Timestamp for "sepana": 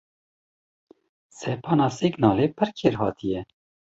1.39-1.87